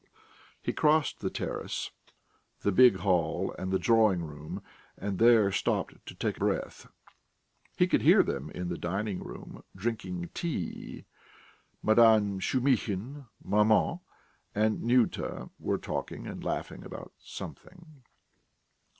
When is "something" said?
17.19-18.01